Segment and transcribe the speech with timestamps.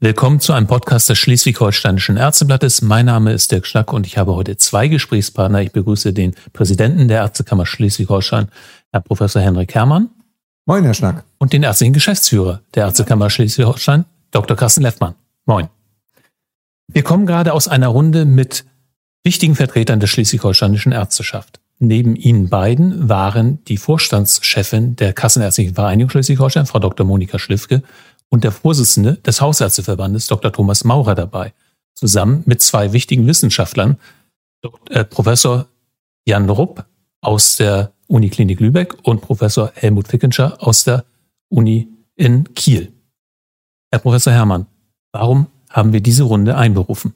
[0.00, 2.82] Willkommen zu einem Podcast des Schleswig-Holsteinischen Ärzteblattes.
[2.82, 5.60] Mein Name ist Dirk Schnack und ich habe heute zwei Gesprächspartner.
[5.62, 8.46] Ich begrüße den Präsidenten der Ärztekammer Schleswig-Holstein,
[8.92, 10.10] Herr Professor Henrik Herrmann.
[10.66, 11.24] Moin, Herr Schnack.
[11.38, 14.56] Und den ärztlichen Geschäftsführer der Ärztekammer Schleswig-Holstein, Dr.
[14.56, 15.16] Carsten Leffmann.
[15.46, 15.68] Moin.
[16.86, 18.66] Wir kommen gerade aus einer Runde mit
[19.24, 21.58] wichtigen Vertretern der schleswig-holsteinischen Ärzteschaft.
[21.80, 27.04] Neben Ihnen beiden waren die Vorstandschefin der Kassenärztlichen Vereinigung Schleswig-Holstein, Frau Dr.
[27.04, 27.82] Monika Schlifke,
[28.30, 30.52] und der Vorsitzende des Hausärzteverbandes, Dr.
[30.52, 31.52] Thomas Maurer, dabei,
[31.94, 33.96] zusammen mit zwei wichtigen Wissenschaftlern,
[34.62, 34.96] Dr.
[34.96, 35.66] Äh, Professor
[36.26, 36.84] Jan Rupp
[37.20, 41.04] aus der Uniklinik Lübeck und Professor Helmut Fickenscher aus der
[41.48, 42.92] Uni in Kiel.
[43.90, 44.66] Herr Professor Herrmann,
[45.12, 47.14] warum haben wir diese Runde einberufen?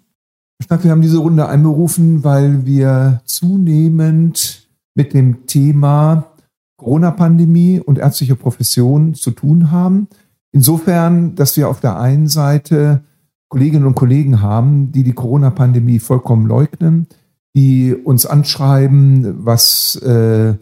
[0.69, 6.33] Wir haben diese Runde einberufen, weil wir zunehmend mit dem Thema
[6.77, 10.09] Corona-Pandemie und ärztliche Profession zu tun haben.
[10.53, 13.03] Insofern, dass wir auf der einen Seite
[13.49, 17.07] Kolleginnen und Kollegen haben, die die Corona-Pandemie vollkommen leugnen,
[17.55, 20.55] die uns anschreiben, was äh,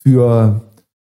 [0.00, 0.62] für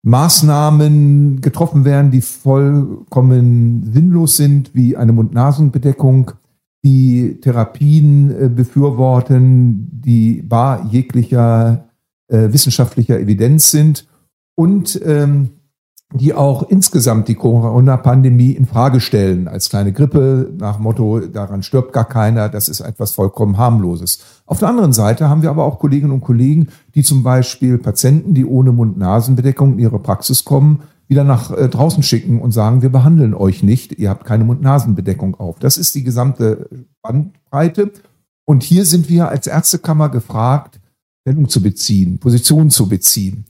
[0.03, 6.31] Maßnahmen getroffen werden, die vollkommen sinnlos sind, wie eine Mund-Nasen-Bedeckung,
[6.83, 11.85] die Therapien äh, befürworten, die bar jeglicher
[12.27, 14.07] äh, wissenschaftlicher Evidenz sind.
[14.55, 15.51] Und ähm,
[16.13, 21.93] die auch insgesamt die Corona-Pandemie in Frage stellen als kleine Grippe nach Motto, daran stirbt
[21.93, 24.19] gar keiner, das ist etwas vollkommen harmloses.
[24.45, 28.33] Auf der anderen Seite haben wir aber auch Kolleginnen und Kollegen, die zum Beispiel Patienten,
[28.33, 32.89] die ohne Mund-Nasen-Bedeckung in ihre Praxis kommen, wieder nach äh, draußen schicken und sagen, wir
[32.89, 35.59] behandeln euch nicht, ihr habt keine Mund-Nasen-Bedeckung auf.
[35.59, 36.69] Das ist die gesamte
[37.01, 37.91] Bandbreite.
[38.45, 40.79] Und hier sind wir als Ärztekammer gefragt,
[41.21, 43.45] Stellung zu beziehen, Position zu beziehen.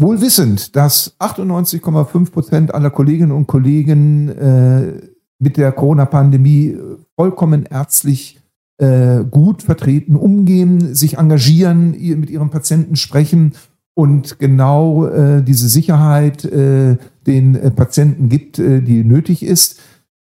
[0.00, 4.92] Wohl wissend, dass 98,5 Prozent aller Kolleginnen und Kollegen äh,
[5.38, 6.76] mit der Corona-Pandemie
[7.16, 8.40] vollkommen ärztlich
[8.78, 13.52] äh, gut vertreten umgehen, sich engagieren, mit ihren Patienten sprechen
[13.94, 16.96] und genau äh, diese Sicherheit äh,
[17.26, 19.78] den äh, Patienten gibt, äh, die nötig ist.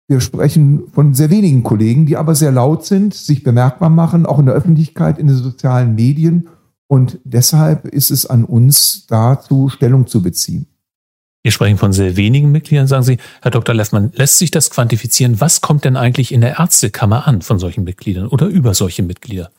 [0.07, 4.37] Wir sprechen von sehr wenigen Kollegen, die aber sehr laut sind, sich bemerkbar machen, auch
[4.37, 6.47] in der Öffentlichkeit, in den sozialen Medien
[6.93, 10.67] und deshalb ist es an uns, dazu Stellung zu beziehen.
[11.41, 13.73] Wir sprechen von sehr wenigen Mitgliedern, sagen Sie, Herr Dr.
[13.73, 15.41] Leffmann, lässt sich das quantifizieren?
[15.41, 19.49] Was kommt denn eigentlich in der Ärztekammer an von solchen Mitgliedern oder über solche Mitglieder?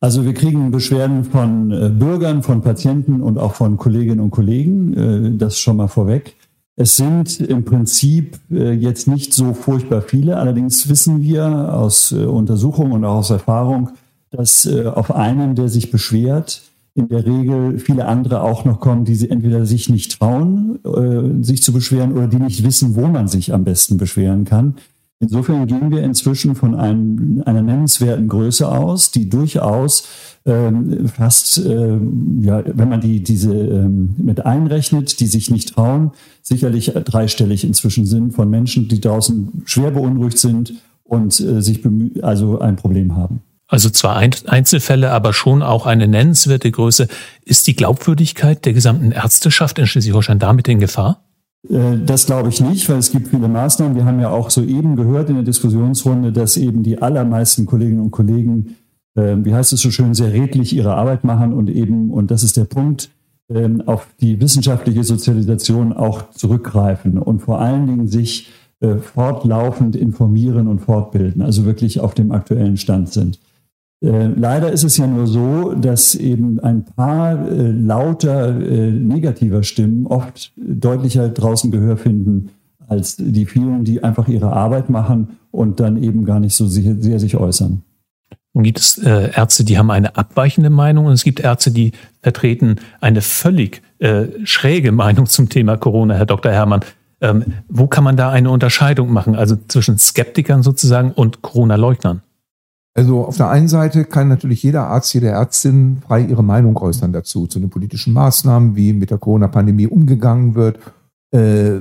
[0.00, 4.92] Also wir kriegen Beschwerden von äh, Bürgern, von Patienten und auch von Kolleginnen und Kollegen.
[4.92, 6.36] Äh, das schon mal vorweg.
[6.76, 10.36] Es sind im Prinzip äh, jetzt nicht so furchtbar viele.
[10.36, 13.88] Allerdings wissen wir aus Untersuchungen und auch aus Erfahrung,
[14.30, 16.62] dass äh, auf einen, der sich beschwert,
[16.94, 21.44] in der Regel viele andere auch noch kommen, die sie entweder sich nicht trauen, äh,
[21.44, 24.74] sich zu beschweren oder die nicht wissen, wo man sich am besten beschweren kann.
[25.20, 30.06] Insofern gehen wir inzwischen von einem, einer nennenswerten Größe aus, die durchaus
[30.46, 36.12] ähm, fast, ähm, ja, wenn man die diese ähm, mit einrechnet, die sich nicht trauen,
[36.42, 42.22] sicherlich dreistellig inzwischen sind von Menschen, die draußen schwer beunruhigt sind und äh, sich bemühen,
[42.22, 43.40] also ein Problem haben.
[43.68, 47.06] Also zwar Einzelfälle, aber schon auch eine nennenswerte Größe.
[47.44, 51.22] Ist die Glaubwürdigkeit der gesamten Ärzteschaft in Schleswig-Holstein damit in Gefahr?
[51.68, 53.94] Äh, das glaube ich nicht, weil es gibt viele Maßnahmen.
[53.94, 58.10] Wir haben ja auch soeben gehört in der Diskussionsrunde, dass eben die allermeisten Kolleginnen und
[58.10, 58.76] Kollegen,
[59.16, 62.42] ähm, wie heißt es so schön, sehr redlich ihre Arbeit machen und eben, und das
[62.42, 63.10] ist der Punkt,
[63.50, 68.50] ähm, auf die wissenschaftliche Sozialisation auch zurückgreifen und vor allen Dingen sich
[68.80, 73.38] äh, fortlaufend informieren und fortbilden, also wirklich auf dem aktuellen Stand sind.
[74.00, 79.62] Äh, leider ist es ja nur so, dass eben ein paar äh, lauter äh, negativer
[79.64, 82.50] Stimmen oft deutlicher draußen Gehör finden
[82.86, 86.96] als die vielen, die einfach ihre Arbeit machen und dann eben gar nicht so sehr,
[86.96, 87.82] sehr sich äußern.
[88.54, 91.92] Nun gibt es äh, Ärzte, die haben eine abweichende Meinung und es gibt Ärzte, die
[92.22, 96.50] vertreten eine völlig äh, schräge Meinung zum Thema Corona, Herr Dr.
[96.50, 96.80] Herrmann.
[97.20, 102.22] Ähm, wo kann man da eine Unterscheidung machen, also zwischen Skeptikern sozusagen und Corona-Leugnern?
[102.98, 107.12] Also auf der einen Seite kann natürlich jeder Arzt, jede Ärztin frei ihre Meinung äußern
[107.12, 110.80] dazu, zu den politischen Maßnahmen, wie mit der Corona-Pandemie umgegangen wird,
[111.30, 111.78] äh,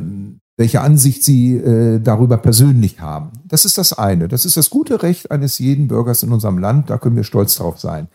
[0.57, 3.31] welche Ansicht sie äh, darüber persönlich haben.
[3.45, 4.27] Das ist das eine.
[4.27, 6.91] Das ist das gute Recht eines jeden Bürgers in unserem Land.
[6.91, 8.09] Da können wir stolz drauf sein.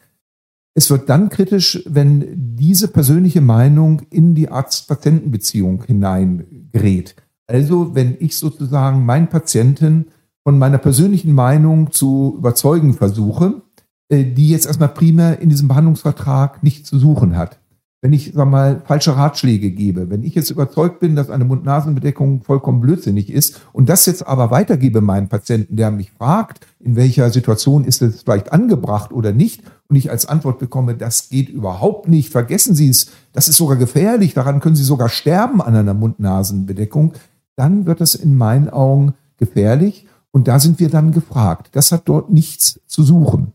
[0.77, 7.17] Es wird dann kritisch, wenn diese persönliche Meinung in die Arzt-Patienten-Beziehung hineingerät.
[7.49, 10.07] Also wenn ich sozusagen meinen Patienten
[10.45, 13.63] von meiner persönlichen Meinung zu überzeugen versuche,
[14.09, 17.59] äh, die jetzt erstmal primär in diesem Behandlungsvertrag nicht zu suchen hat.
[18.05, 22.43] wenn ich sag mal falsche Ratschläge gebe, wenn ich jetzt überzeugt bin, dass eine Mund-Nasen-Bedeckung
[22.43, 27.31] vollkommen blödsinnig ist und das jetzt aber weitergebe meinem Patienten, der mich fragt, in welcher
[27.31, 32.09] Situation ist es vielleicht angebracht oder nicht, und ich als Antwort bekomme, das geht überhaupt
[32.09, 35.95] nicht, vergessen Sie es, das ist sogar gefährlich, daran können Sie sogar sterben an einer
[35.95, 37.13] Mund-Nasen-Bedeckung,
[37.55, 41.71] dann wird das in meinen Augen gefährlich und da sind wir dann gefragt.
[41.73, 43.53] Das hat dort nichts zu suchen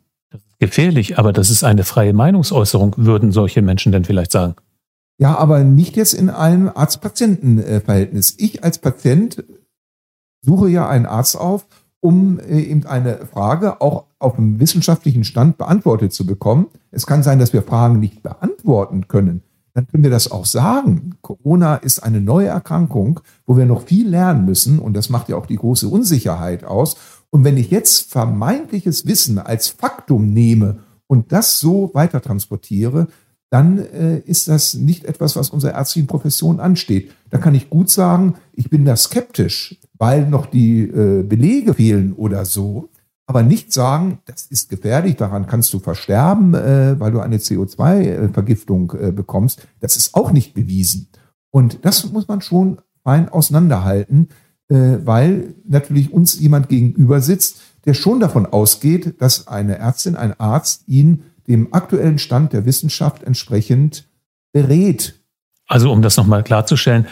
[0.60, 4.56] gefährlich, aber das ist eine freie Meinungsäußerung, würden solche Menschen denn vielleicht sagen.
[5.20, 8.36] Ja, aber nicht jetzt in einem Arzt-Patienten-Verhältnis.
[8.38, 9.44] Ich als Patient
[10.42, 11.68] suche ja einen Arzt auf,
[12.00, 16.68] um äh, eben eine Frage auch auf einem wissenschaftlichen Stand beantwortet zu bekommen.
[16.92, 19.42] Es kann sein, dass wir Fragen nicht beantworten können.
[19.78, 21.18] Dann können wir das auch sagen.
[21.22, 24.80] Corona ist eine neue Erkrankung, wo wir noch viel lernen müssen.
[24.80, 26.98] Und das macht ja auch die große Unsicherheit aus.
[27.30, 33.06] Und wenn ich jetzt vermeintliches Wissen als Faktum nehme und das so weiter transportiere,
[33.52, 37.12] dann äh, ist das nicht etwas, was unserer ärztlichen Profession ansteht.
[37.30, 42.14] Da kann ich gut sagen, ich bin da skeptisch, weil noch die äh, Belege fehlen
[42.14, 42.90] oder so,
[43.28, 48.94] aber nicht sagen, das ist gefährlich, daran kannst du versterben, äh, weil du eine CO2-Vergiftung
[49.00, 49.68] äh, bekommst.
[49.80, 51.10] Das ist auch nicht bewiesen.
[51.52, 54.30] Und das muss man schon fein auseinanderhalten
[54.70, 60.38] äh, weil natürlich uns jemand gegenüber sitzt, der schon davon ausgeht, dass eine Ärztin, ein
[60.40, 64.10] Arzt ihn dem aktuellen Stand der Wissenschaft entsprechend
[64.52, 65.22] berät.
[65.68, 67.08] Also um das nochmal klarzustellen,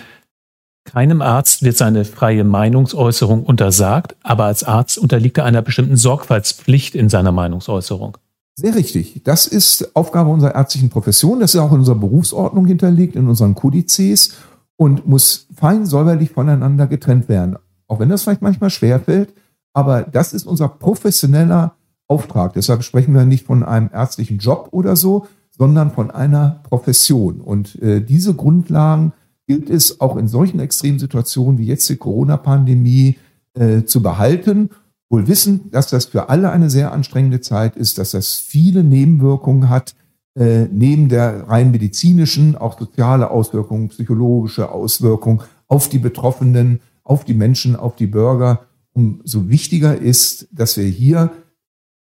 [0.85, 6.95] keinem Arzt wird seine freie Meinungsäußerung untersagt, aber als Arzt unterliegt er einer bestimmten Sorgfaltspflicht
[6.95, 8.17] in seiner Meinungsäußerung.
[8.55, 9.21] Sehr richtig.
[9.25, 11.41] Das ist Aufgabe unserer ärztlichen Profession.
[11.41, 14.35] Das ist auch in unserer Berufsordnung hinterlegt, in unseren Kodizes
[14.77, 17.57] und muss fein säuberlich voneinander getrennt werden.
[17.87, 19.33] Auch wenn das vielleicht manchmal schwerfällt,
[19.73, 21.75] aber das ist unser professioneller
[22.07, 22.53] Auftrag.
[22.53, 27.41] Deshalb sprechen wir nicht von einem ärztlichen Job oder so, sondern von einer Profession.
[27.41, 29.13] Und äh, diese Grundlagen
[29.47, 33.17] gilt es auch in solchen Extremsituationen wie jetzt die Corona-Pandemie
[33.53, 34.69] äh, zu behalten.
[35.09, 39.69] Wohl wissen, dass das für alle eine sehr anstrengende Zeit ist, dass das viele Nebenwirkungen
[39.69, 39.95] hat,
[40.37, 47.35] äh, neben der rein medizinischen auch soziale Auswirkungen, psychologische Auswirkungen auf die Betroffenen, auf die
[47.35, 48.65] Menschen, auf die Bürger.
[48.93, 51.31] Umso wichtiger ist, dass wir hier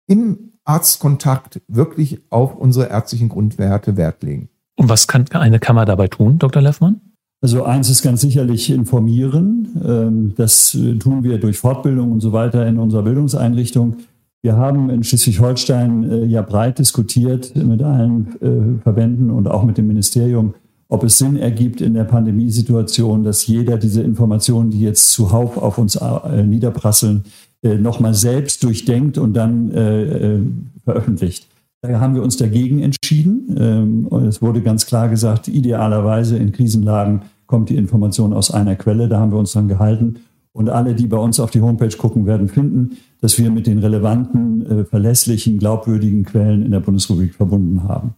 [0.06, 4.50] im Arztkontakt wirklich auf unsere ärztlichen Grundwerte Wert legen.
[4.76, 6.62] Und was kann eine Kammer dabei tun, Dr.
[6.62, 7.00] Leffmann?
[7.40, 9.68] Also eins ist ganz sicherlich informieren.
[9.84, 13.96] Ähm, das tun wir durch Fortbildung und so weiter in unserer Bildungseinrichtung.
[14.40, 19.78] Wir haben in Schleswig-Holstein äh, ja breit diskutiert mit allen äh, Verbänden und auch mit
[19.78, 20.54] dem Ministerium,
[20.88, 25.78] ob es Sinn ergibt in der Pandemiesituation, dass jeder diese Informationen, die jetzt zuhauf auf
[25.78, 27.24] uns äh, niederprasseln,
[27.62, 30.40] äh, nochmal selbst durchdenkt und dann äh, äh,
[30.84, 31.48] veröffentlicht.
[31.86, 33.56] Haben wir uns dagegen entschieden.
[33.56, 39.08] Ähm, es wurde ganz klar gesagt, idealerweise in Krisenlagen kommt die Information aus einer Quelle.
[39.08, 40.16] Da haben wir uns dann gehalten.
[40.52, 43.78] Und alle, die bei uns auf die Homepage gucken, werden finden, dass wir mit den
[43.78, 48.14] relevanten, äh, verlässlichen, glaubwürdigen Quellen in der Bundesrepublik verbunden haben.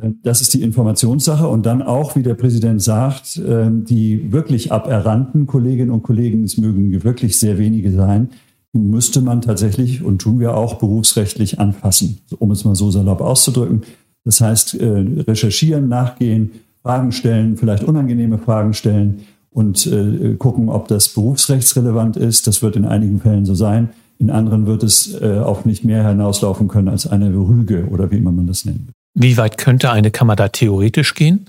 [0.00, 1.46] Äh, das ist die Informationssache.
[1.46, 6.58] Und dann auch, wie der Präsident sagt, äh, die wirklich aberrannten Kolleginnen und Kollegen, es
[6.58, 8.30] mögen wirklich sehr wenige sein,
[8.72, 13.82] müsste man tatsächlich und tun wir auch berufsrechtlich anfassen, um es mal so salopp auszudrücken.
[14.24, 19.20] Das heißt, äh, recherchieren, nachgehen, Fragen stellen, vielleicht unangenehme Fragen stellen
[19.50, 19.90] und
[20.38, 22.46] gucken, ob das berufsrechtsrelevant ist.
[22.46, 23.88] Das wird in einigen Fällen so sein.
[24.18, 28.16] In anderen wird es äh, auf nicht mehr hinauslaufen können als eine Rüge oder wie
[28.16, 28.90] immer man das nennt.
[29.14, 31.46] Wie weit könnte eine Kammer da theoretisch gehen?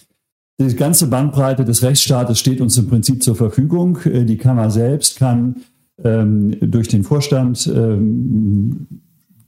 [0.62, 3.98] Die ganze Bandbreite des Rechtsstaates steht uns im Prinzip zur Verfügung.
[4.06, 5.58] Äh, die Kammer selbst kann
[6.04, 8.88] ähm, durch den Vorstand ähm,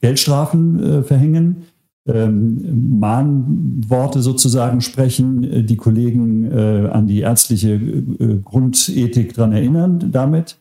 [0.01, 1.63] Geldstrafen äh, verhängen,
[2.07, 10.11] ähm, Mahnworte sozusagen sprechen, äh, die Kollegen äh, an die ärztliche äh, Grundethik daran erinnern
[10.11, 10.57] damit.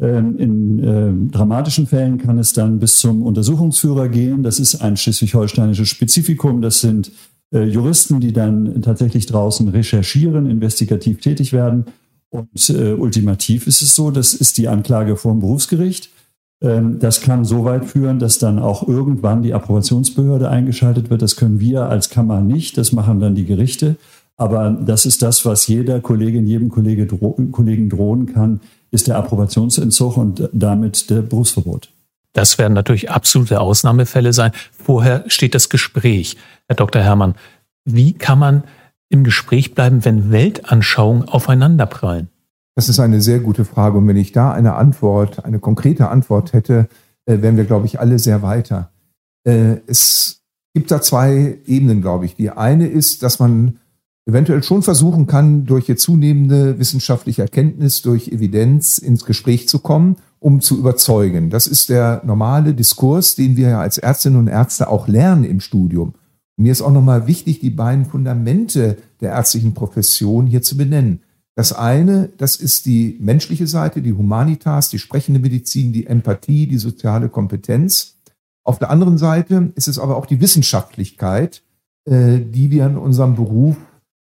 [0.00, 4.42] Ähm, in äh, dramatischen Fällen kann es dann bis zum Untersuchungsführer gehen.
[4.42, 6.60] Das ist ein schleswig-holsteinisches Spezifikum.
[6.60, 7.12] Das sind
[7.52, 11.86] äh, Juristen, die dann tatsächlich draußen recherchieren, investigativ tätig werden.
[12.32, 16.08] Und äh, ultimativ ist es so, das ist die Anklage vor dem Berufsgericht.
[16.62, 21.20] Ähm, das kann so weit führen, dass dann auch irgendwann die Approbationsbehörde eingeschaltet wird.
[21.20, 22.78] Das können wir als Kammer nicht.
[22.78, 23.96] Das machen dann die Gerichte.
[24.38, 28.60] Aber das ist das, was jeder Kollegin, jedem Kollege, dro Kollegen drohen kann,
[28.90, 31.90] ist der Approbationsentzug und damit der Berufsverbot.
[32.32, 34.52] Das werden natürlich absolute Ausnahmefälle sein.
[34.72, 36.38] Vorher steht das Gespräch.
[36.66, 37.02] Herr Dr.
[37.02, 37.34] Herrmann,
[37.84, 38.64] wie kann man
[39.12, 42.28] im Gespräch bleiben, wenn Weltanschauungen aufeinanderprallen?
[42.74, 43.98] Das ist eine sehr gute Frage.
[43.98, 46.88] Und wenn ich da eine Antwort, eine konkrete Antwort hätte,
[47.26, 48.90] äh, wären wir, glaube ich, alle sehr weiter.
[49.44, 50.40] Äh, es
[50.72, 52.36] gibt da zwei Ebenen, glaube ich.
[52.36, 53.78] Die eine ist, dass man
[54.24, 60.16] eventuell schon versuchen kann, durch ihr zunehmende wissenschaftliche Erkenntnis, durch Evidenz ins Gespräch zu kommen,
[60.38, 61.50] um zu überzeugen.
[61.50, 65.60] Das ist der normale Diskurs, den wir ja als Ärztinnen und Ärzte auch lernen im
[65.60, 66.14] Studium.
[66.62, 71.20] Mir ist auch nochmal wichtig, die beiden Fundamente der ärztlichen Profession hier zu benennen.
[71.56, 76.78] Das eine, das ist die menschliche Seite, die Humanitas, die sprechende Medizin, die Empathie, die
[76.78, 78.14] soziale Kompetenz.
[78.64, 81.62] Auf der anderen Seite ist es aber auch die Wissenschaftlichkeit,
[82.08, 83.76] äh, die wir in unserem Beruf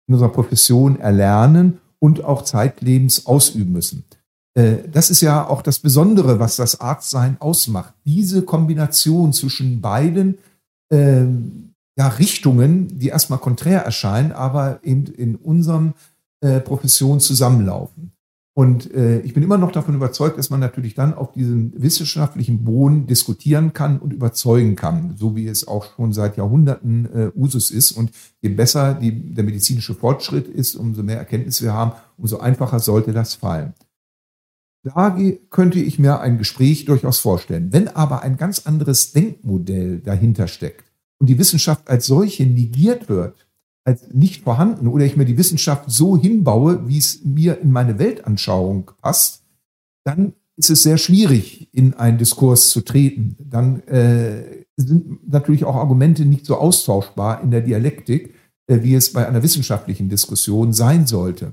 [0.07, 4.05] in unserer Profession erlernen und auch zeitlebens ausüben müssen.
[4.55, 7.95] Äh, das ist ja auch das Besondere, was das Arztsein ausmacht.
[8.05, 10.37] Diese Kombination zwischen beiden
[10.91, 11.25] äh,
[11.97, 15.95] ja, Richtungen, die erstmal konträr erscheinen, aber eben in unserem
[16.41, 18.13] äh, Profession zusammenlaufen.
[18.59, 22.65] Und äh, ich bin immer noch davon überzeugt, dass man natürlich dann auf diesem wissenschaftlichen
[22.65, 27.71] Boden diskutieren kann und überzeugen kann, so wie es auch schon seit Jahrhunderten äh, Usus
[27.71, 27.93] ist.
[27.93, 32.79] Und je besser die, der medizinische Fortschritt ist, umso mehr Erkenntnis wir haben, umso einfacher
[32.79, 33.75] sollte das fallen.
[34.85, 35.19] Da
[35.51, 37.73] könnte ich mir ein Gespräch durchaus vorstellen.
[37.73, 40.86] Wenn aber ein ganz anderes Denkmodell dahinter steckt
[41.19, 43.47] und die Wissenschaft als solche negiert wird,
[43.85, 47.99] als nicht vorhanden oder ich mir die Wissenschaft so hinbaue, wie es mir in meine
[47.99, 49.45] Weltanschauung passt,
[50.05, 53.37] dann ist es sehr schwierig, in einen Diskurs zu treten.
[53.39, 58.35] Dann äh, sind natürlich auch Argumente nicht so austauschbar in der Dialektik,
[58.67, 61.53] äh, wie es bei einer wissenschaftlichen Diskussion sein sollte.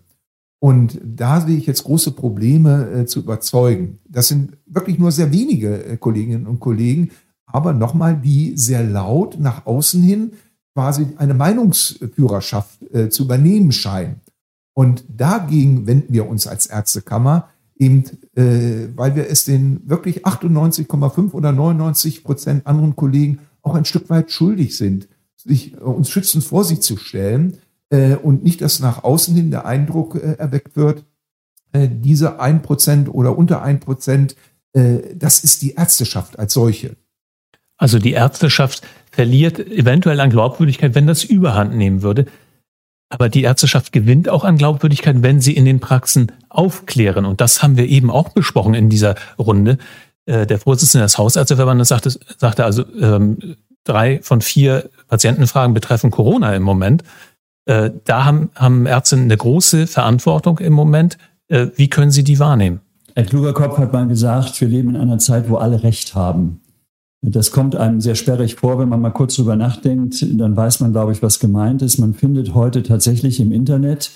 [0.60, 4.00] Und da sehe ich jetzt große Probleme äh, zu überzeugen.
[4.08, 7.12] Das sind wirklich nur sehr wenige äh, Kolleginnen und Kollegen,
[7.54, 10.34] aber nochmal, die sehr laut nach außen hin
[10.74, 14.22] quasi eine Meinungsführerschaft äh, zu übernehmen scheinen.
[14.74, 18.06] Und dagegen wenden wir uns als Ärztekammer, eben
[18.36, 24.10] äh, weil wir es den wirklich 98,5 oder 99 Prozent anderen Kollegen auch ein Stück
[24.10, 27.58] weit schuldig sind, sich, äh, uns schützend vor sie zu stellen
[27.92, 31.06] äh, und nicht, dass nach außen hin der Eindruck äh, erweckt wird,
[31.72, 34.36] äh, diese ein Prozent oder unter ein Prozent,
[34.74, 36.96] äh, das ist die Ärzteschaft als solche.
[37.78, 42.26] Also die Ärzteschaft verliert eventuell an Glaubwürdigkeit, wenn das überhand nehmen würde.
[43.10, 47.26] Aber die Ärzteschaft gewinnt auch an Glaubwürdigkeit, wenn sie in den Praxen aufklären.
[47.26, 49.78] Und das haben wir eben auch besprochen in dieser Runde.
[50.26, 56.56] Äh, der Vorsitzende des Hausärzteverbandes sagte, sagte also, ähm, drei von vier Patientenfragen betreffen Corona
[56.56, 57.04] im Moment.
[57.66, 61.18] Äh, da haben, haben Ärzte eine große Verantwortung im Moment.
[61.50, 62.82] Äh, wie können Sie die wahrnehmen?
[63.16, 66.62] Ein kluger Kopf hat mal gesagt, wir leben in einer Zeit, wo alle Recht haben.
[67.26, 70.26] Das kommt einem sehr sperrig vor, wenn man mal kurz drüber nachdenkt.
[70.38, 71.98] Dann weiß man, glaube ich, was gemeint ist.
[71.98, 74.12] Man findet heute tatsächlich im Internet,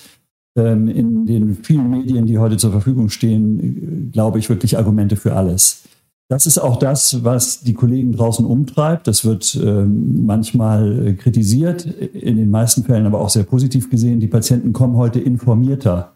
[0.58, 5.34] ähm, in den vielen Medien, die heute zur Verfügung stehen, glaube ich, wirklich Argumente für
[5.34, 5.84] alles.
[6.30, 9.06] Das ist auch das, was die Kollegen draußen umtreibt.
[9.06, 14.20] Das wird ähm, manchmal kritisiert, in den meisten Fällen aber auch sehr positiv gesehen.
[14.20, 16.12] Die Patienten kommen heute informierter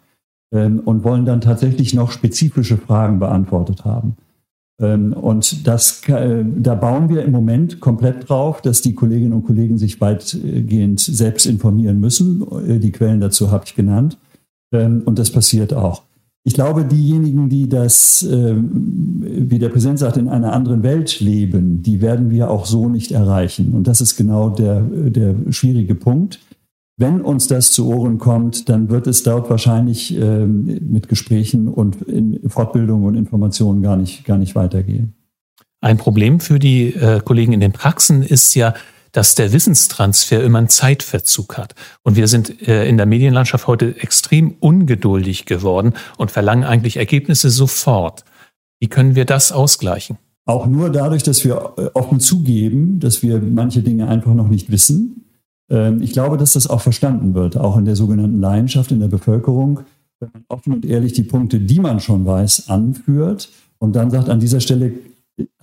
[0.53, 4.17] ähm, und wollen dann tatsächlich noch spezifische Fragen beantwortet haben.
[4.83, 9.45] Ähm, und das, äh, da bauen wir im Moment komplett drauf, dass die Kolleginnen und
[9.45, 12.45] Kollegen sich weitgehend selbst informieren müssen.
[12.69, 14.19] Äh, die Quellen dazu habe ich genannt.
[14.73, 16.03] Ähm, und das passiert auch.
[16.45, 21.85] Ich glaube, diejenigen, die das, ähm, wie der Präsident sagt, in einer anderen Welt leben,
[21.85, 23.73] die werden wir auch so nicht erreichen.
[23.75, 26.41] Und das ist genau der, der schwierige Punkt.
[26.99, 32.03] Wenn uns das zu Ohren kommt, dann wird es dort wahrscheinlich äh, mit Gesprächen und
[32.03, 35.15] in Fortbildung und Informationen gar nicht, gar nicht weitergehen.
[35.81, 38.75] Ein Problem für die äh, Kollegen in den Praxen ist ja,
[39.11, 41.75] dass der Wissenstransfer immer einen Zeitverzug hat.
[42.03, 47.51] Und wir sind äh, in der Medienlandschaft heute extrem ungeduldig geworden und verlangen eigentlich Ergebnisse
[47.51, 48.25] sofort.
[48.81, 50.19] Wie können wir das ausgleichen?
[50.45, 54.71] Auch nur dadurch, dass wir äh, offen zugeben, dass wir manche Dinge einfach noch nicht
[54.71, 55.32] wissen ähm,
[56.01, 59.81] ich glaube, dass das auch verstanden wird, auch in der sogenannten Leidenschaft in der Bevölkerung,
[60.21, 63.49] wenn man offen und ehrlich die Punkte, die man schon weiß, anführt
[63.79, 64.93] und dann sagt, an dieser Stelle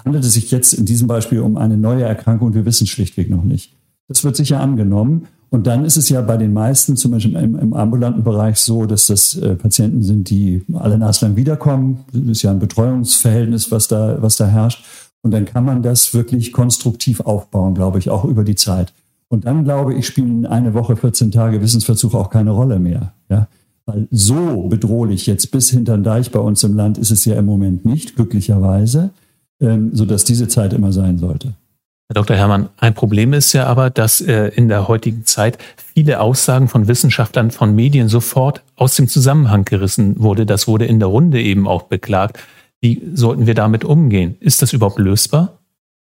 [0.04, 3.44] handelt es sich jetzt in diesem Beispiel um eine neue Erkrankung, wir wissen schlichtweg noch
[3.44, 3.74] nicht.
[4.08, 5.28] Das wird sicher angenommen.
[5.51, 8.86] Und dann ist es ja bei den meisten, zum Beispiel im, im ambulanten Bereich, so,
[8.86, 12.06] dass das äh, Patienten sind, die alle naslang wiederkommen.
[12.13, 14.86] Das ist ja ein Betreuungsverhältnis, was da, was da herrscht.
[15.22, 18.94] Und dann kann man das wirklich konstruktiv aufbauen, glaube ich, auch über die Zeit.
[19.30, 23.14] Und dann, glaube ich, spielen eine Woche, 14 Tage Wissensverzug auch keine Rolle mehr.
[23.30, 23.48] Ja?
[23.86, 27.46] Weil so bedrohlich jetzt bis hinter Deich bei uns im Land ist es ja im
[27.46, 29.12] Moment nicht, glücklicherweise,
[29.62, 31.54] ähm, sodass diese Zeit immer sein sollte.
[32.08, 32.36] Herr Dr.
[32.38, 35.60] Herrmann, ein Problem ist ja aber, dass äh, in der heutigen Zeit
[35.94, 40.48] viele Aussagen von Wissenschaftlern, von Medien sofort aus dem Zusammenhang gerissen wurde.
[40.48, 42.40] Das wurde in der Runde eben auch beklagt.
[42.82, 44.38] Wie sollten wir damit umgehen?
[44.40, 45.59] Ist das überhaupt lösbar?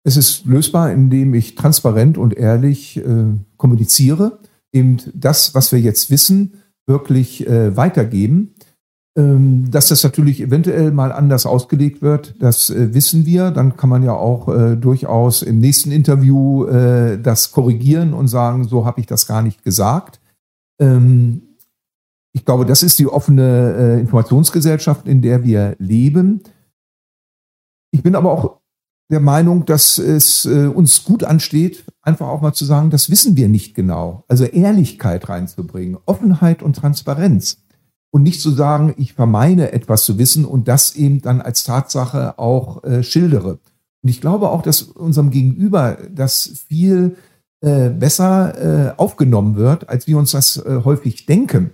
[0.07, 3.25] Es ist lösbar, indem ich transparent und ehrlich äh,
[3.57, 4.39] kommuniziere.
[4.71, 8.55] eben das, was wir jetzt wissen, wirklich äh, weitergeben.
[9.17, 13.51] Ähm, dass das natürlich eventuell mal anders ausgelegt wird, das äh, wissen wir.
[13.51, 18.63] Dann kann man ja auch äh, durchaus im nächsten Interview äh, das korrigieren und sagen,
[18.63, 20.21] so habe ich das gar nicht gesagt.
[20.79, 21.41] Ähm,
[22.31, 26.43] ich glaube, das ist die offene äh, Informationsgesellschaft, in der wir leben.
[27.91, 28.56] Ich bin aber auch
[29.09, 33.37] der Meinung, dass es äh, uns gut ansteht, einfach auch mal zu sagen, das wissen
[33.37, 34.23] wir nicht genau.
[34.27, 37.63] Also Ehrlichkeit reinzubringen, Offenheit und Transparenz
[38.11, 42.37] und nicht zu sagen, ich vermeine etwas zu wissen und das eben dann als Tatsache
[42.37, 43.59] auch äh, schildere.
[44.01, 47.15] Und ich glaube auch, dass unserem Gegenüber das viel
[47.61, 51.71] äh, besser äh, aufgenommen wird, als wir uns das äh, häufig denken.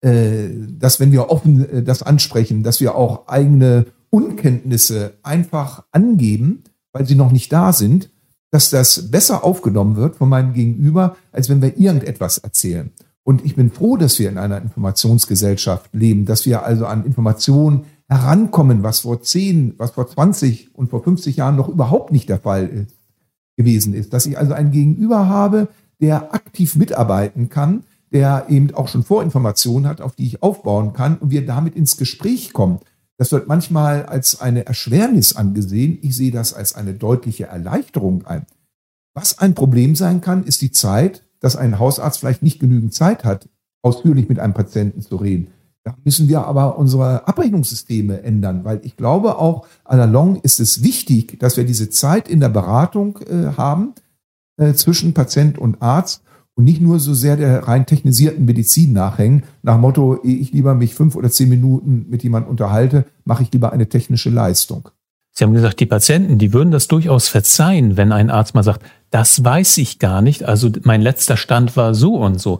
[0.00, 0.48] Äh,
[0.78, 7.06] dass wenn wir offen äh, das ansprechen, dass wir auch eigene Unkenntnisse einfach angeben, weil
[7.06, 8.10] sie noch nicht da sind,
[8.50, 12.90] dass das besser aufgenommen wird von meinem Gegenüber, als wenn wir irgendetwas erzählen.
[13.24, 17.84] Und ich bin froh, dass wir in einer Informationsgesellschaft leben, dass wir also an Informationen
[18.08, 22.40] herankommen, was vor 10, was vor 20 und vor 50 Jahren noch überhaupt nicht der
[22.40, 22.96] Fall ist,
[23.56, 24.12] gewesen ist.
[24.12, 25.68] Dass ich also einen Gegenüber habe,
[26.00, 31.16] der aktiv mitarbeiten kann, der eben auch schon Vorinformationen hat, auf die ich aufbauen kann
[31.16, 32.80] und wir damit ins Gespräch kommen.
[33.18, 35.98] Das wird manchmal als eine Erschwernis angesehen.
[36.02, 38.46] Ich sehe das als eine deutliche Erleichterung ein.
[39.14, 43.24] Was ein Problem sein kann, ist die Zeit, dass ein Hausarzt vielleicht nicht genügend Zeit
[43.24, 43.48] hat,
[43.82, 45.48] ausführlich mit einem Patienten zu reden.
[45.84, 50.60] Da müssen wir aber unsere Abrechnungssysteme ändern, weil ich glaube auch, à la longue ist
[50.60, 53.94] es wichtig, dass wir diese Zeit in der Beratung äh, haben
[54.56, 56.22] äh, zwischen Patient und Arzt
[56.54, 60.74] und nicht nur so sehr der rein technisierten Medizin nachhängen, nach Motto, ehe ich lieber
[60.74, 64.90] mich fünf oder zehn Minuten mit jemandem unterhalte, mache ich lieber eine technische Leistung.
[65.34, 68.84] Sie haben gesagt, die Patienten, die würden das durchaus verzeihen, wenn ein Arzt mal sagt,
[69.10, 72.58] das weiß ich gar nicht, also mein letzter Stand war so und so.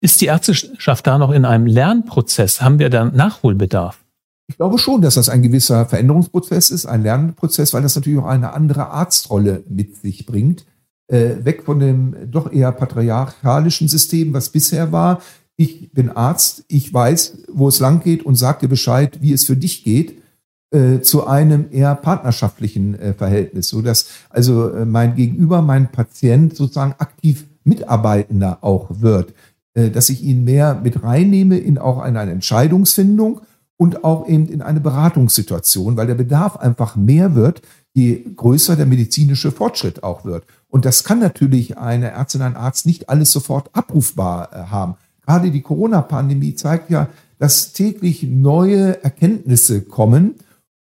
[0.00, 2.62] Ist die Ärzteschaft da noch in einem Lernprozess?
[2.62, 4.04] Haben wir da Nachholbedarf?
[4.46, 8.26] Ich glaube schon, dass das ein gewisser Veränderungsprozess ist, ein Lernprozess, weil das natürlich auch
[8.26, 10.64] eine andere Arztrolle mit sich bringt.
[11.08, 15.22] Äh, weg von dem doch eher patriarchalischen System, was bisher war.
[15.56, 19.44] Ich bin Arzt, ich weiß, wo es lang geht und sag dir Bescheid, wie es
[19.44, 20.22] für dich geht
[20.70, 26.54] äh, zu einem eher partnerschaftlichen äh, Verhältnis, so dass also äh, mein Gegenüber, mein Patient
[26.54, 29.32] sozusagen aktiv Mitarbeitender auch wird,
[29.74, 33.40] äh, dass ich ihn mehr mit reinnehme in auch eine, eine Entscheidungsfindung
[33.78, 37.62] und auch eben in eine Beratungssituation, weil der Bedarf einfach mehr wird,
[37.94, 40.44] je größer der medizinische Fortschritt auch wird.
[40.68, 44.96] Und das kann natürlich eine Ärztin, ein Arzt nicht alles sofort abrufbar äh, haben.
[45.24, 50.34] Gerade die Corona-Pandemie zeigt ja, dass täglich neue Erkenntnisse kommen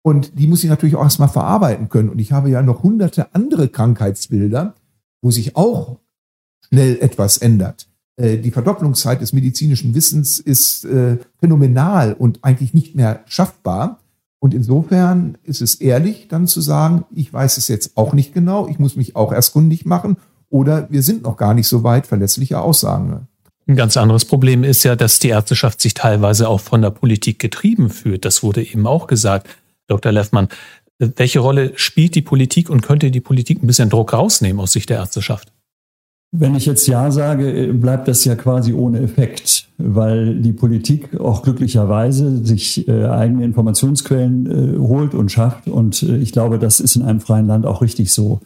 [0.08, 2.08] und die muss ich natürlich auch erstmal verarbeiten können.
[2.08, 4.74] Und ich habe ja noch hunderte andere Krankheitsbilder,
[5.22, 6.00] wo sich auch
[6.70, 7.90] schnell etwas ändert.
[8.16, 14.00] Äh, die Verdopplungszeit des medizinischen Wissens ist äh, phänomenal und eigentlich nicht mehr schaffbar.
[14.40, 18.68] Und insofern ist es ehrlich, dann zu sagen, ich weiß es jetzt auch nicht genau,
[18.68, 20.18] ich muss mich auch erst kundig machen
[20.50, 23.28] oder wir sind noch gar nicht so weit, verlässliche Aussagen.
[23.68, 27.40] Ein ganz anderes Problem ist ja, dass die Ärzteschaft sich teilweise auch von der Politik
[27.40, 28.24] getrieben fühlt.
[28.24, 29.48] Das wurde eben auch gesagt.
[29.88, 30.12] Dr.
[30.12, 30.48] Leffmann.
[31.00, 34.90] Welche Rolle spielt die Politik und könnte die Politik ein bisschen Druck rausnehmen aus Sicht
[34.90, 35.52] der Ärzteschaft?
[36.32, 41.42] Wenn ich jetzt Ja sage, bleibt das ja quasi ohne Effekt, weil die Politik auch
[41.42, 45.68] glücklicherweise sich äh, eigene Informationsquellen äh, holt und schafft.
[45.68, 48.42] Und äh, ich glaube, das ist in einem freien Land auch richtig so.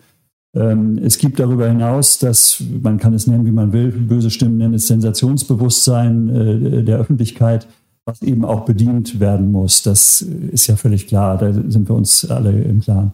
[0.56, 4.58] Ähm, es gibt darüber hinaus, dass man kann es nennen, wie man will, böse Stimmen
[4.58, 7.68] nennen es Sensationsbewusstsein der Öffentlichkeit
[8.06, 9.84] was eben auch bedient werden muss.
[9.84, 13.14] Das ist ja völlig klar, da sind wir uns alle im Klaren.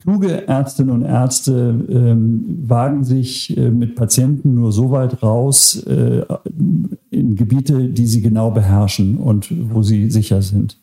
[0.00, 6.24] Kluge Ärztinnen und Ärzte ähm, wagen sich äh, mit Patienten nur so weit raus äh,
[7.10, 10.78] in Gebiete, die sie genau beherrschen und wo sie sicher sind.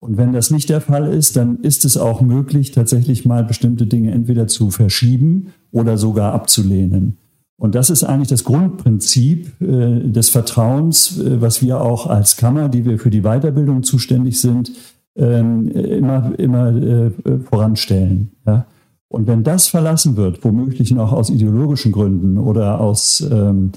[0.00, 3.86] Und wenn das nicht der Fall ist, dann ist es auch möglich, tatsächlich mal bestimmte
[3.86, 7.18] Dinge entweder zu verschieben oder sogar abzulehnen.
[7.58, 12.68] Und das ist eigentlich das Grundprinzip äh, des Vertrauens, äh, was wir auch als Kammer,
[12.68, 14.72] die wir für die Weiterbildung zuständig sind,
[15.16, 17.10] ähm, immer, immer äh,
[17.48, 18.32] voranstellen.
[18.46, 18.66] Ja?
[19.08, 23.72] Und wenn das verlassen wird, womöglich noch aus ideologischen Gründen oder aus ähm,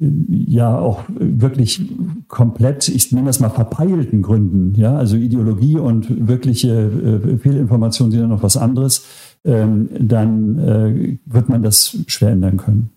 [0.00, 1.82] ja auch wirklich
[2.28, 8.20] komplett, ich nenne das mal verpeilten Gründen, ja, also Ideologie und wirkliche äh, Fehlinformationen sind
[8.20, 9.04] ja noch was anderes,
[9.44, 12.90] ähm, dann äh, wird man das schwer ändern können.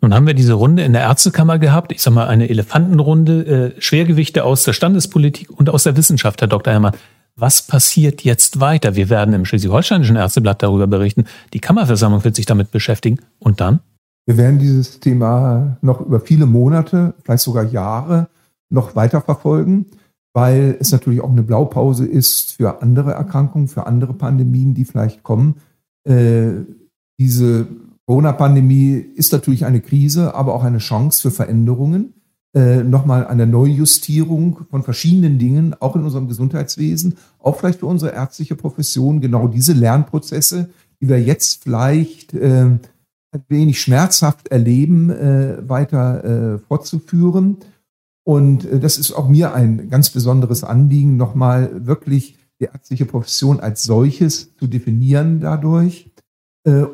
[0.00, 3.80] Nun haben wir diese Runde in der Ärztekammer gehabt, ich sage mal eine Elefantenrunde, äh,
[3.80, 6.72] Schwergewichte aus der Standespolitik und aus der Wissenschaft, Herr Dr.
[6.72, 6.94] Herrmann.
[7.38, 8.96] Was passiert jetzt weiter?
[8.96, 11.24] Wir werden im Schleswig-Holsteinischen Ärzteblatt darüber berichten.
[11.52, 13.18] Die Kammerversammlung wird sich damit beschäftigen.
[13.38, 13.80] Und dann?
[14.24, 18.28] Wir werden dieses Thema noch über viele Monate, vielleicht sogar Jahre
[18.70, 19.86] noch weiter verfolgen,
[20.32, 25.22] weil es natürlich auch eine Blaupause ist für andere Erkrankungen, für andere Pandemien, die vielleicht
[25.22, 25.56] kommen.
[26.08, 26.64] Äh,
[27.20, 27.68] diese
[28.06, 32.14] Corona-Pandemie ist natürlich eine Krise, aber auch eine Chance für Veränderungen.
[32.56, 38.12] Äh, nochmal eine Neujustierung von verschiedenen Dingen, auch in unserem Gesundheitswesen, auch vielleicht für unsere
[38.12, 42.80] ärztliche Profession, genau diese Lernprozesse, die wir jetzt vielleicht äh, ein
[43.48, 47.58] wenig schmerzhaft erleben, äh, weiter äh, fortzuführen.
[48.24, 53.60] Und äh, das ist auch mir ein ganz besonderes Anliegen, nochmal wirklich die ärztliche Profession
[53.60, 56.10] als solches zu definieren dadurch,
[56.64, 56.84] äh,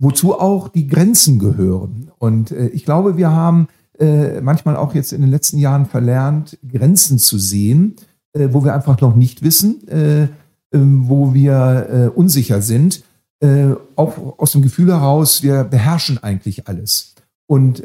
[0.00, 2.10] wozu auch die Grenzen gehören.
[2.18, 7.18] Und ich glaube, wir haben äh, manchmal auch jetzt in den letzten Jahren verlernt, Grenzen
[7.18, 7.96] zu sehen,
[8.32, 10.28] äh, wo wir einfach noch nicht wissen, äh,
[10.72, 13.04] ähm, wo wir äh, unsicher sind
[13.40, 17.14] äh, auch aus dem Gefühl heraus, wir beherrschen eigentlich alles.
[17.46, 17.82] Und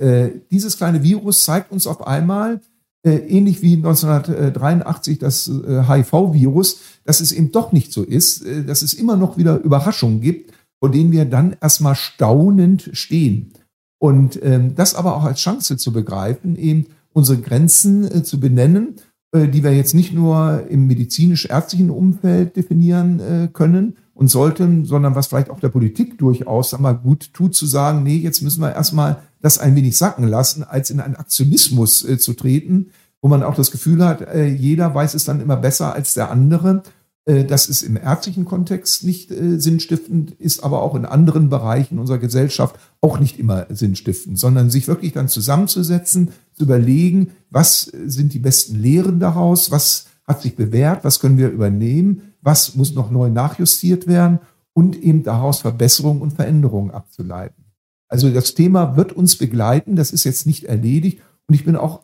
[0.52, 2.62] dieses kleine Virus zeigt uns auf einmal,
[3.04, 8.93] äh, ähnlich wie 1983 das HIV-Virus, dass es eben doch nicht so ist, dass es
[8.93, 13.52] immer noch wieder Überraschungen gibt, vor denen wir dann erstmal staunend stehen.
[14.00, 18.96] Und ähm, das aber auch als Chance zu begreifen, eben unsere Grenzen äh, zu benennen,
[19.32, 25.16] äh, die wir jetzt nicht nur im medizinisch-ärztlichen Umfeld definieren äh, können, und sollten, sondern
[25.16, 28.76] was vielleicht auch der Politik durchaus einmal gut tut, zu sagen, nee, jetzt müssen wir
[28.76, 32.88] erstmal das ein wenig sacken lassen, als in einen Aktionismus äh, zu treten,
[33.22, 36.30] wo man auch das Gefühl hat, äh, jeder weiß es dann immer besser als der
[36.32, 36.84] andere.
[37.30, 42.00] Äh, das ist im ärztlichen Kontext nicht äh, sinnstiftend, ist aber auch in anderen Bereichen
[42.00, 48.34] unserer Gesellschaft auch nicht immer sinnstiftend, sondern sich wirklich dann zusammenzusetzen, zu überlegen, was sind
[48.34, 53.12] die besten Lehren daraus, was hat sich bewährt, was können wir übernehmen, was muss noch
[53.12, 54.39] neu nachjustiert werden
[54.74, 57.65] und eben daraus Verbesserungen und Veränderungen abzuleiten.
[58.08, 62.02] Also das Thema wird uns begleiten, das ist jetzt nicht erledigt und ich bin auch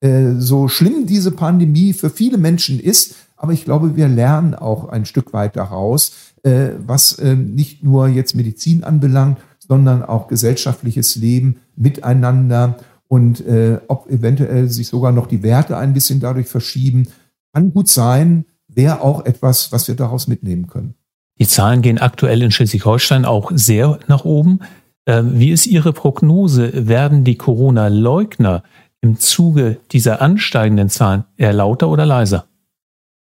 [0.00, 4.88] äh, so schlimm diese Pandemie für viele Menschen ist, aber ich glaube, wir lernen auch
[4.88, 6.12] ein Stück weit daraus,
[6.44, 13.80] äh, was äh, nicht nur jetzt Medizin anbelangt, sondern auch gesellschaftliches Leben miteinander und äh,
[13.86, 17.08] ob eventuell sich sogar noch die Werte ein bisschen dadurch verschieben,
[17.52, 20.94] kann gut sein, wäre auch etwas, was wir daraus mitnehmen können.
[21.38, 24.60] Die Zahlen gehen aktuell in Schleswig-Holstein auch sehr nach oben.
[25.04, 26.88] Ähm, wie ist Ihre Prognose?
[26.88, 28.62] Werden die Corona-Leugner
[29.02, 32.46] im Zuge dieser ansteigenden Zahlen eher lauter oder leiser?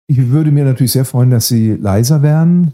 [0.08, 2.74] Ich würde mir natürlich sehr freuen, dass sie leiser werden,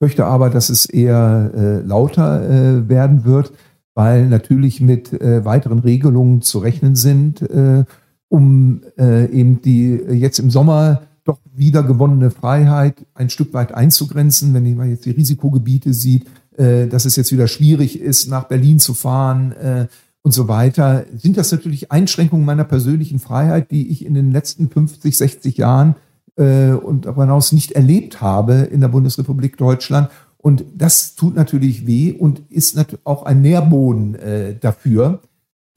[0.00, 3.52] möchte aber, dass es eher äh, lauter äh, werden wird,
[3.94, 7.84] weil natürlich mit äh, weiteren Regelungen zu rechnen sind, äh,
[8.28, 14.52] um äh, eben die jetzt im Sommer doch wieder gewonnene Freiheit ein Stück weit einzugrenzen,
[14.54, 18.78] wenn man jetzt die Risikogebiete sieht, äh, dass es jetzt wieder schwierig ist, nach Berlin
[18.78, 19.86] zu fahren äh,
[20.22, 24.68] und so weiter, sind das natürlich Einschränkungen meiner persönlichen Freiheit, die ich in den letzten
[24.68, 25.96] 50, 60 Jahren
[26.36, 30.10] äh, und darüber hinaus nicht erlebt habe in der Bundesrepublik Deutschland.
[30.38, 35.20] Und das tut natürlich weh und ist natürlich auch ein Nährboden äh, dafür.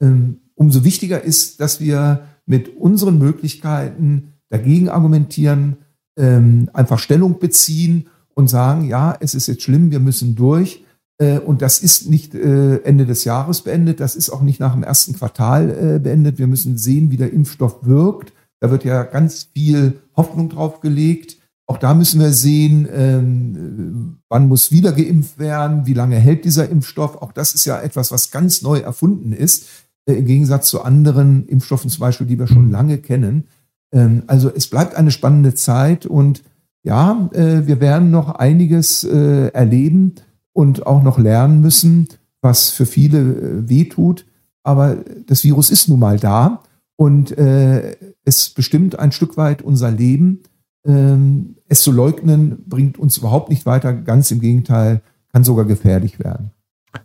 [0.00, 5.78] Ähm, umso wichtiger ist, dass wir mit unseren Möglichkeiten dagegen argumentieren,
[6.16, 10.84] ähm, einfach Stellung beziehen und sagen, ja, es ist jetzt schlimm, wir müssen durch.
[11.18, 14.74] Äh, und das ist nicht äh, Ende des Jahres beendet, das ist auch nicht nach
[14.74, 16.38] dem ersten Quartal äh, beendet.
[16.38, 18.32] Wir müssen sehen, wie der Impfstoff wirkt.
[18.60, 21.38] Da wird ja ganz viel Hoffnung drauf gelegt.
[21.66, 26.68] Auch da müssen wir sehen, ähm, wann muss wieder geimpft werden, wie lange hält dieser
[26.68, 27.22] Impfstoff.
[27.22, 29.68] Auch das ist ja etwas, was ganz neu erfunden ist,
[30.06, 32.72] äh, im Gegensatz zu anderen Impfstoffen zum Beispiel, die wir schon mhm.
[32.72, 33.44] lange kennen.
[33.92, 36.42] Ähm, also es bleibt eine spannende Zeit und
[36.82, 40.16] ja, äh, wir werden noch einiges äh, erleben
[40.52, 42.08] und auch noch lernen müssen,
[42.40, 44.26] was für viele äh, wehtut.
[44.62, 44.96] Aber
[45.26, 46.62] das Virus ist nun mal da
[47.00, 50.42] und es bestimmt ein Stück weit unser Leben.
[50.84, 53.92] Ähm, es zu leugnen bringt uns überhaupt nicht weiter.
[53.94, 56.50] Ganz im Gegenteil, kann sogar gefährlich werden.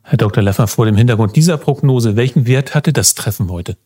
[0.01, 0.43] Herr Dr.
[0.43, 3.77] Leffer, vor dem Hintergrund dieser Prognose, welchen Wert hatte das Treffen heute?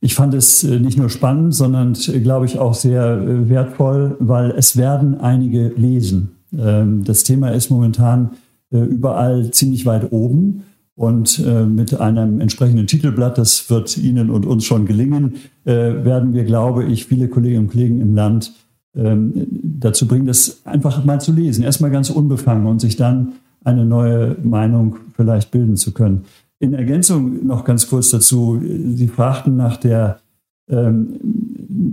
[0.00, 4.16] Ich fand es äh, nicht nur spannend, sondern, äh, glaube ich, auch sehr äh, wertvoll,
[4.20, 6.36] weil es werden einige lesen.
[6.56, 8.30] Ähm, das Thema ist momentan
[8.74, 10.62] überall ziemlich weit oben.
[10.94, 16.84] Und mit einem entsprechenden Titelblatt, das wird Ihnen und uns schon gelingen, werden wir, glaube
[16.84, 18.52] ich, viele Kolleginnen und Kollegen im Land
[18.94, 21.64] ähm, dazu bringen, das einfach mal zu lesen.
[21.64, 23.32] Erstmal ganz unbefangen und sich dann
[23.64, 26.24] eine neue Meinung vielleicht bilden zu können.
[26.58, 30.20] In Ergänzung noch ganz kurz dazu, Sie fragten nach der,
[30.68, 31.18] ähm,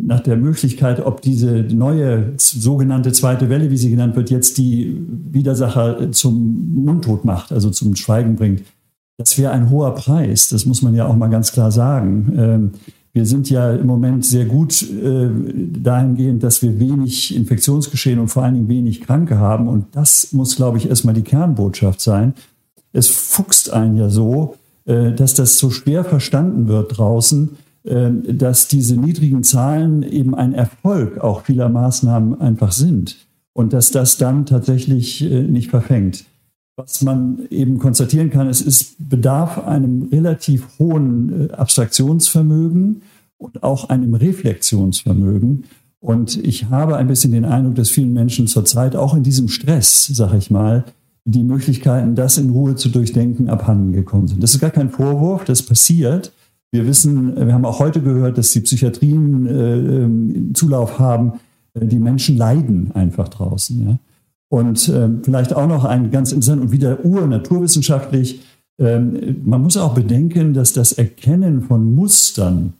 [0.06, 5.02] nach der Möglichkeit, ob diese neue sogenannte zweite Welle, wie sie genannt wird, jetzt die
[5.32, 8.64] Widersacher zum Mundtod macht, also zum Schweigen bringt.
[9.20, 12.34] Das wäre ein hoher Preis, das muss man ja auch mal ganz klar sagen.
[12.38, 12.72] Ähm,
[13.12, 15.30] wir sind ja im Moment sehr gut äh,
[15.84, 19.68] dahingehend, dass wir wenig Infektionsgeschehen und vor allen Dingen wenig Kranke haben.
[19.68, 22.34] Und das muss, glaube ich, erstmal die Kernbotschaft sein.
[22.94, 24.56] Es fuchst einen ja so,
[24.86, 30.54] äh, dass das so schwer verstanden wird draußen, äh, dass diese niedrigen Zahlen eben ein
[30.54, 33.18] Erfolg auch vieler Maßnahmen einfach sind
[33.52, 36.24] und dass das dann tatsächlich nicht verfängt.
[36.80, 43.02] Was man eben konstatieren kann, es ist bedarf einem relativ hohen äh, Abstraktionsvermögen
[43.38, 45.66] und auch einem Reflexionsvermögen.
[46.00, 50.06] Und ich habe ein bisschen den Eindruck, dass vielen Menschen zurzeit auch in diesem Stress,
[50.06, 50.86] sag ich mal,
[51.26, 54.42] die Möglichkeiten, das in Ruhe zu durchdenken, abhanden gekommen sind.
[54.42, 56.32] Das ist gar kein Vorwurf, das passiert.
[56.72, 61.42] Wir wissen, wir haben auch heute gehört, dass die Psychiatrien äh, ähm, Zulauf haben.
[61.74, 63.86] Äh, die Menschen leiden einfach draußen.
[63.86, 64.00] Ja?
[64.50, 68.42] Und äh, vielleicht auch noch ein ganz interessant und wieder ur-naturwissenschaftlich,
[68.80, 72.74] äh, man muss auch bedenken, dass das Erkennen von Mustern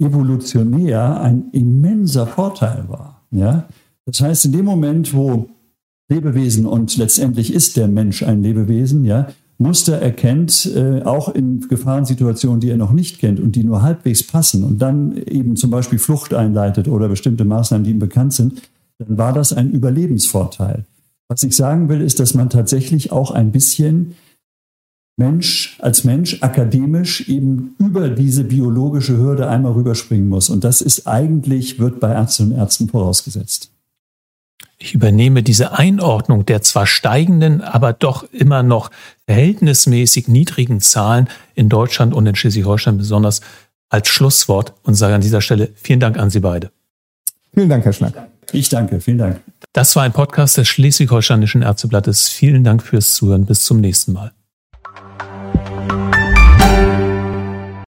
[0.00, 3.22] evolutionär ein immenser Vorteil war.
[3.30, 3.68] Ja?
[4.04, 5.48] Das heißt, in dem Moment, wo
[6.08, 12.60] Lebewesen und letztendlich ist der Mensch ein Lebewesen, ja, Muster erkennt, äh, auch in Gefahrensituationen,
[12.60, 15.98] die er noch nicht kennt und die nur halbwegs passen und dann eben zum Beispiel
[15.98, 18.60] Flucht einleitet oder bestimmte Maßnahmen, die ihm bekannt sind,
[18.98, 20.84] dann war das ein Überlebensvorteil.
[21.32, 24.16] Was ich sagen will, ist, dass man tatsächlich auch ein bisschen
[25.16, 30.50] Mensch als Mensch akademisch eben über diese biologische Hürde einmal rüberspringen muss.
[30.50, 33.70] Und das ist eigentlich, wird bei Ärztinnen und Ärzten vorausgesetzt.
[34.76, 38.90] Ich übernehme diese Einordnung der zwar steigenden, aber doch immer noch
[39.24, 43.40] verhältnismäßig niedrigen Zahlen in Deutschland und in Schleswig-Holstein besonders
[43.88, 46.72] als Schlusswort und sage an dieser Stelle vielen Dank an Sie beide.
[47.54, 48.31] Vielen Dank, Herr Schnack.
[48.52, 49.40] Ich danke, vielen Dank.
[49.72, 52.28] Das war ein Podcast des Schleswig-Holsteinischen Ärzteblattes.
[52.28, 53.46] Vielen Dank fürs Zuhören.
[53.46, 54.32] Bis zum nächsten Mal.